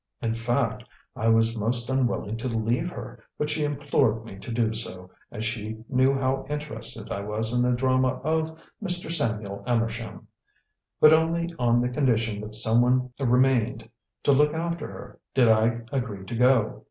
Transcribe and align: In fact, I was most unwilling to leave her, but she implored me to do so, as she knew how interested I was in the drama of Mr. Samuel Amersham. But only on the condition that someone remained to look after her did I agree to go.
In 0.19 0.33
fact, 0.33 0.83
I 1.15 1.27
was 1.27 1.55
most 1.55 1.87
unwilling 1.87 2.35
to 2.37 2.47
leave 2.47 2.89
her, 2.89 3.23
but 3.37 3.51
she 3.51 3.63
implored 3.63 4.25
me 4.25 4.39
to 4.39 4.51
do 4.51 4.73
so, 4.73 5.11
as 5.31 5.45
she 5.45 5.83
knew 5.89 6.11
how 6.15 6.43
interested 6.49 7.11
I 7.11 7.21
was 7.21 7.53
in 7.53 7.61
the 7.69 7.75
drama 7.75 8.19
of 8.23 8.57
Mr. 8.81 9.11
Samuel 9.11 9.63
Amersham. 9.67 10.25
But 10.99 11.13
only 11.13 11.53
on 11.59 11.81
the 11.81 11.89
condition 11.89 12.41
that 12.41 12.55
someone 12.55 13.11
remained 13.19 13.87
to 14.23 14.31
look 14.31 14.55
after 14.55 14.87
her 14.87 15.19
did 15.35 15.49
I 15.49 15.81
agree 15.91 16.25
to 16.25 16.35
go. 16.35 16.79